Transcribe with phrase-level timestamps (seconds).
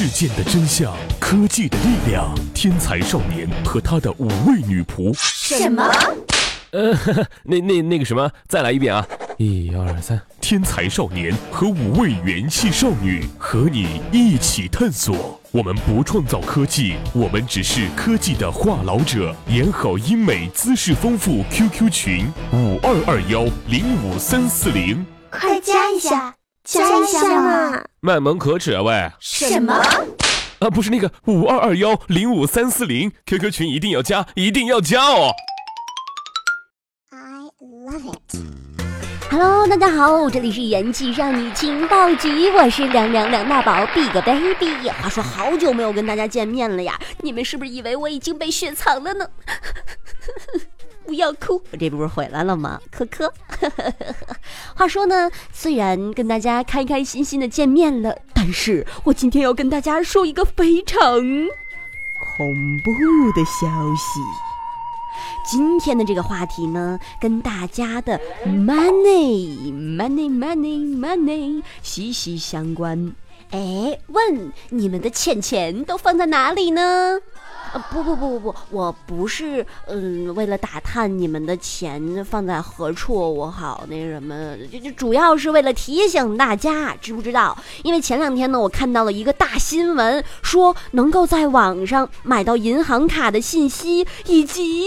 [0.00, 5.12] 事件的真相，科技的力量，天才少年和他的五位女仆。
[5.14, 5.84] 什么？
[6.72, 6.98] 呃，
[7.44, 9.06] 那那那个什么，再来一遍啊！
[9.36, 15.38] 一二三，天才少年和五位元气少女和你一起探索。
[15.50, 19.36] 我们不创造科技，我们只是科技的话痨者。
[19.48, 21.44] 演好英美，姿势丰富。
[21.50, 26.34] QQ 群五二二幺零五三四零，快加一下，
[26.70, 27.82] 加一下嘛！
[27.98, 29.10] 卖萌可耻啊喂！
[29.18, 29.74] 什么？
[30.60, 35.32] 啊，不是那个五二二幺零五三四零，QQ 群一定要加，一定要加哦
[39.32, 44.88] ！Hello，大家好，这里是元气少女情报局，我是凉凉凉大宝 Big Baby。
[44.90, 49.26] 话说好久没有跟大家见面了呀，你们是不是以为我已经被雪藏了呢？
[51.04, 52.80] 不要哭，我这不是回来了吗？
[52.90, 53.32] 科科。
[54.76, 61.00] 话说呢，虽然跟大家开开心心的见面了，但是我今天要跟大家说一个非常
[62.36, 62.90] 恐怖
[63.34, 64.20] 的消息。
[65.44, 73.12] 今天的这个话题呢，跟大家的 money money money money 息息相关。
[73.50, 77.18] 哎，问你们的钱钱都放在哪里呢？
[77.72, 87.56] 呃，不不不不不，我不是嗯，为了打探你们的钱放在何处，我好那什么，就就主要是为了提醒大家，知不知道？
[87.84, 94.86] 因为前两天呢，我看到了一个大新闻，说能够在网上买到银行卡的信息以及。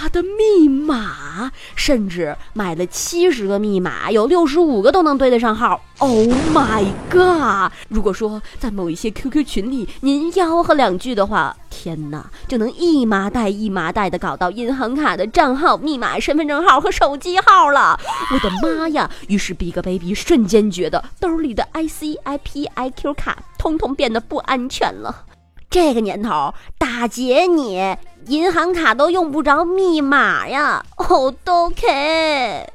[0.00, 5.78] 他的密码，甚至买了七十个密码，有六十五个都能对得上号。
[5.98, 7.70] Oh my god！
[7.90, 18.00] 如果说在某一些 QQ 群里您吆喝两句的话，天哪，就能一麻袋一麻袋的搞到银行卡的账号、密码、身份证号和手机号了。
[18.32, 19.10] 我的妈呀！
[19.28, 25.26] 于是 Big Baby 瞬间觉得兜里的 IC、IP、IQ 卡通通变得不安全了。
[25.68, 30.84] 这个年头，打劫你银行卡都用不着密码呀！
[30.96, 32.66] 哦，都 OK。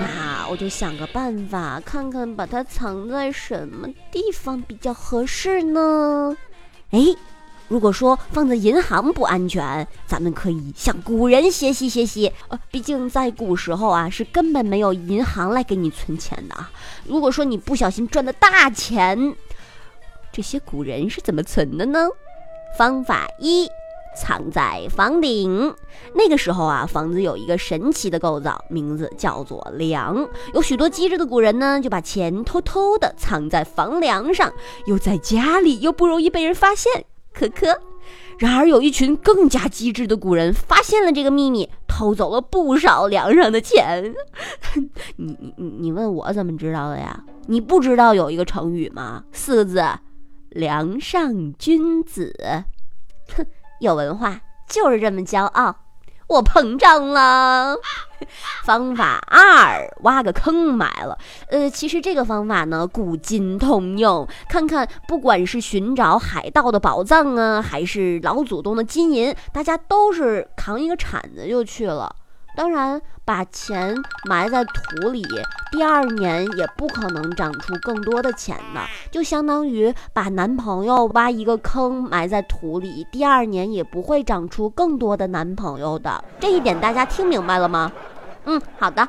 [0.00, 6.36] 那我就想个办法，看看把它藏在什么地方比较合适呢？
[6.90, 7.00] 哎，
[7.68, 12.30] 如果说放在银行不安全，咱们可以向古人学习学习。
[12.48, 16.70] 呃，毕竟在古时候啊，是根本没有银行来给你存钱的啊。
[17.04, 19.34] 如果说你不小心赚的大钱，
[20.32, 22.08] 这些古人是怎么存的呢？
[22.76, 23.66] 方法一，
[24.16, 25.74] 藏在房顶。
[26.14, 30.28] 那个时候啊，房子有一个神奇的构造，名字叫做梁。
[30.54, 34.52] 有许多机智的古人呢，就把钱偷偷的藏在房梁上，
[34.86, 37.04] 又在家里，又不容易被人发现。
[37.32, 37.80] 可可。
[38.38, 44.14] 然而，有一群更加机智的古人发现了这个秘密，偷走了不少梁上的钱。
[45.16, 47.24] 你你你你问我怎么知道的呀？
[47.46, 49.24] 你不知道有一个成语吗？
[49.32, 49.82] 四个字。
[50.50, 52.34] 梁上君子，
[53.34, 53.44] 哼，
[53.80, 55.76] 有文化就是这么骄傲。
[56.28, 57.76] 我膨胀了。
[58.64, 61.16] 方法二，挖个坑埋了。
[61.50, 64.26] 呃，其实这个方法呢，古今通用。
[64.48, 72.12] 看看，不管是寻找海盗的宝藏啊，还是老祖宗的金银，大家都是扛一个铲子就去了。
[72.56, 73.94] 当然，把钱
[74.24, 75.22] 埋在土里，
[75.70, 78.80] 第二年也不可能长出更多的钱的，
[79.10, 86.24] 就相当于把男朋友挖一个坑埋在土里，第二年也不会长出更多的男朋友的。
[86.40, 87.92] 这一点大家听明白了吗？
[88.46, 89.06] 嗯，好的。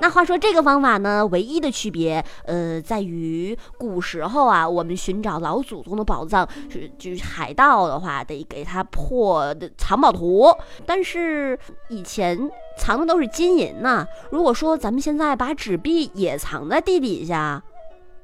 [0.00, 10.54] 那话说这个方法呢，唯一的区别，呃，在于古时候啊，我们寻找老祖宗的宝藏，是就是海盗的话，得给他破的藏宝图。
[10.86, 11.58] 但是
[11.88, 14.06] 以前藏的都是金银呐。
[14.30, 17.62] 如果说咱们现在把纸币也藏在地底下，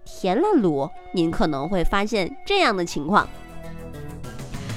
[0.04, 3.28] 填了炉，您可能会发现这样的情况：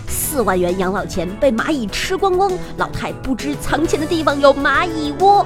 [0.07, 5.45] 四万元养老钱被蚂蚁吃光光，老太不知藏钱的地方有蚂蚁窝。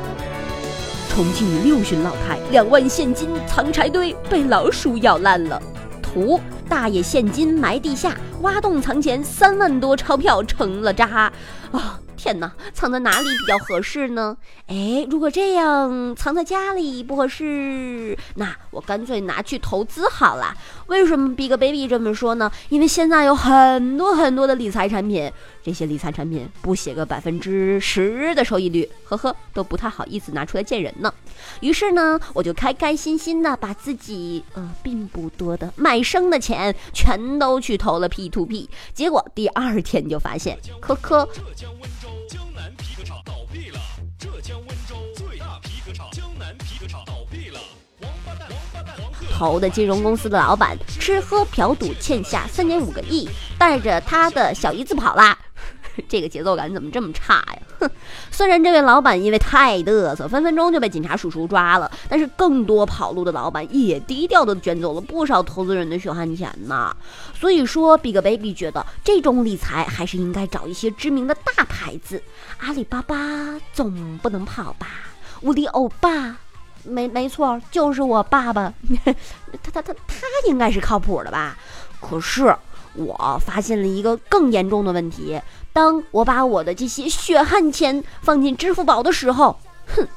[1.13, 5.61] 重庆六旬老太两万现金藏柴堆，被老鼠咬烂了。
[6.01, 11.31] 图大爷现金埋地下，挖洞藏钱，三万多钞票成了渣。
[11.71, 14.35] 啊，天哪，藏在哪里比较合适呢？
[14.65, 20.55] 哎，如果这样藏在家里不合适，那我干脆拿去投资好了。
[20.87, 22.51] 为什么 Big Baby 这么说呢？
[22.69, 25.31] 因为现在有很多很多的理财产品，
[25.63, 31.13] 这些理财产品不写个百分之十的收益率，呵呵，都不太好意思拿出来见人呢。
[31.61, 41.25] 于是呢，我就开开心心的把自己呃并不多的卖生的钱全都去投了 P to P，结果第二天就发现，科科。
[41.33, 43.79] 浙江温州江南皮革厂倒闭了。
[44.19, 47.59] 浙江温州最大皮革厂江南皮革厂倒闭了。
[48.01, 48.95] 王八蛋，王八蛋，
[49.31, 55.37] 投的金融公司的老板吃喝嫖赌欠下三点五个亿，带着他的小姨子跑啦。
[56.09, 57.57] 这个节奏感怎么这么差呀？
[57.79, 57.89] 哼！
[58.31, 66.95] 虽然这位老板因为太嘚瑟，分分钟就被警察叔叔抓了，但是更多跑路的老板也低调的卷走了不少投资人的血汗钱呢。
[67.35, 72.21] 所以说，Big Baby 觉得这种理财还是应该找一些知名的大牌子，
[72.59, 74.87] 阿里巴巴总不能跑吧？
[75.41, 76.35] 无敌欧巴，
[76.83, 78.73] 没没错，就是我爸爸，
[79.61, 81.57] 他他他他应该是靠谱的吧？
[82.01, 82.55] 可是。
[82.95, 85.41] 我发现了一个更严重的问题：
[85.71, 89.57] 当我把我的这些血汗钱放进支付宝的时候，
[89.87, 90.07] 哼，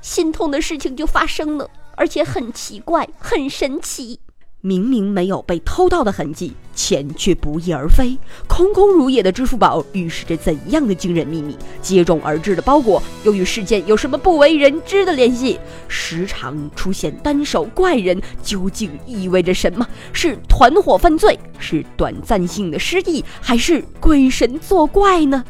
[0.00, 4.20] 心痛的事情就发生了，而且很奇怪，很神奇。
[4.66, 8.16] 明明没有被偷盗的痕迹，钱却不翼而飞，
[8.48, 11.54] 空空如也的支付宝预示着怎样的惊人秘密？
[11.82, 15.60] 接踵而至的包裹又与事件有什么不为人知的联系？
[15.86, 19.86] 时常出现单手怪人究竟意味着什么？
[20.14, 21.38] 是团伙犯罪？
[21.58, 23.22] 是短暂性的失忆？
[23.42, 25.44] 还是鬼神作怪呢？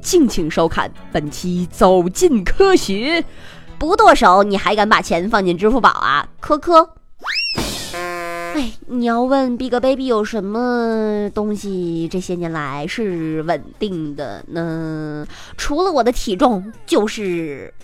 [0.00, 3.20] 敬请收看本期《走进科学》。
[3.78, 6.26] 不剁手，你还敢把钱放进支付宝啊？
[6.40, 6.94] 科科。
[8.54, 15.26] 哎，你要问 Big Baby 有什么东西这些年来是稳定的呢？
[15.56, 17.74] 除了我的体重，就是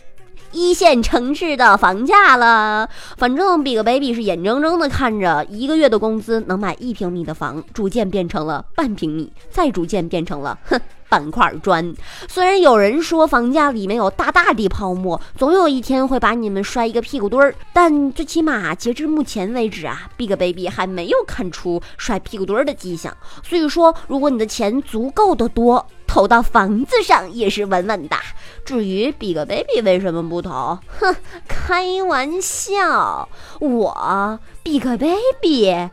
[0.53, 2.89] 一线城市的房价了。
[3.17, 10.81] 反正 Big Baby 是眼睁睁的看着一个月的工资能买一平米的房，逐渐变成了半平米，再逐渐变成了哼。
[11.11, 11.95] 半块砖，
[12.29, 23.15] 虽然有人说房价里面有大大的泡沫，总有一天会把你们摔一个屁股墩儿，但最起码截至目前为止啊，Big Baby 还没有看出摔屁股墩儿的迹象。
[23.43, 28.17] 所以说，如果你的钱足够的多，投到房子上也是稳稳的。
[28.65, 31.17] 至于 Big Baby 为什么不投，哼，
[31.49, 33.29] 开玩笑，
[33.59, 35.91] 我 Big Baby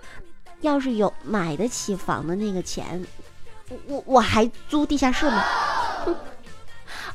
[0.62, 3.04] 要是有买得起房的那个钱。
[3.70, 5.44] 我我我还租地下室吗？
[6.06, 6.16] 哼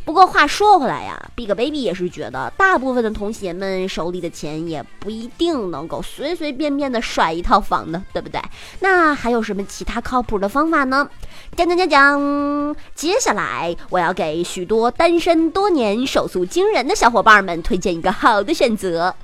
[0.04, 8.43] 不过话说回来呀，Big Baby 也是觉得大部分的同学们手里的钱也不一定能够随随便便的甩一套房的，对不对？
[8.81, 11.08] 那还有什么其他靠谱的方法呢？
[11.56, 19.14] 讲讲讲讲，接下来我要给许多单身多年、手速惊人的小伙伴们推荐一个好的选择，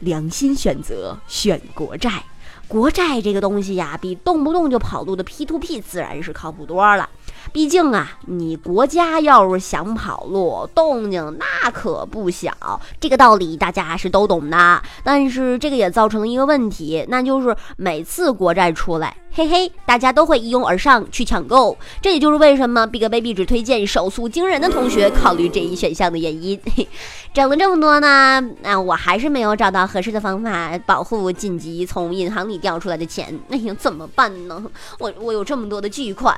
[0.00, 2.22] 良心选择，选国债。
[2.70, 7.10] 国债这个东西呀，比动不动就跑路的 P to P 自然是靠谱多了。
[7.52, 14.82] 毕竟啊，你国家要是想跑路，动静那可不小，这个道理大家是都懂的。
[15.02, 21.76] 但是这个也造成了一个问题，那就是每次国债出来，嘿嘿，大家都会一拥而上去抢购。
[22.00, 26.60] 这也就是为什么 Big Baby 只推荐手速惊人的同学考虑这一选项的原因。
[27.34, 33.38] 整了这么多呢，那我还是没有找到合适的方法保护紧急从银行里调出来的钱。
[33.50, 34.62] 哎呀，怎么办呢？
[34.98, 36.36] 我我有这么多的巨款。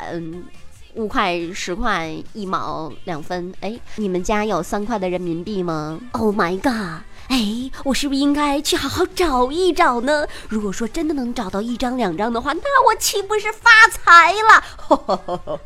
[0.95, 7.03] 五块、十块、一毛、两分，哎，你们家有三块的人民币吗？Oh my god！
[7.29, 10.27] 哎，我是不是应该去好好找一找呢？
[10.49, 15.59] 如果说真的能找到一张、两张的话，那我岂不是发财了？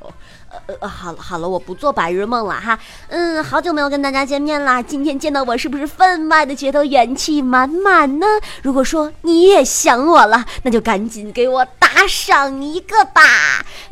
[0.80, 2.78] 呃，好了好了，我不做白日梦了哈。
[3.08, 8.26] 嗯，好久没有跟大家见面啦，今天见到我是不是分外的觉得元气满满呢？
[8.62, 13.20] 如果说你也想我了，那就赶紧给我打赏一个吧。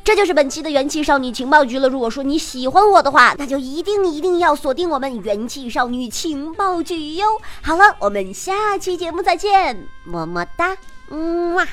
[0.05, 1.89] 这就是本期的元气少女情报局了。
[1.89, 7.27] 如果说你喜欢我的话，那就一定一定要锁定我们元气少女情报局哟。
[7.63, 10.77] 好了，我们下期节目再见，么么哒，
[11.09, 11.67] 嗯哇。